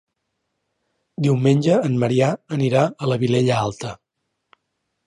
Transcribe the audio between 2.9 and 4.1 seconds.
a la Vilella Alta.